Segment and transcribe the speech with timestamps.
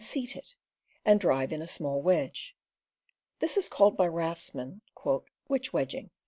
[0.03, 0.55] seat it,
[1.05, 2.57] and drive in a small wedge.
[3.37, 4.81] This is called by raftsmen
[5.47, 6.09] "witch wedging."